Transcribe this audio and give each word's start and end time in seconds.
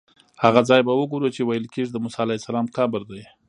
هغه 0.43 0.61
ځای 0.69 0.81
به 0.87 0.93
وګورو 0.99 1.33
چې 1.35 1.41
ویل 1.43 1.65
کېږي 1.73 1.91
د 1.93 1.97
موسی 2.03 2.19
علیه 2.23 2.39
السلام 2.39 2.65
قبر 2.77 3.01
دی. 3.09 3.23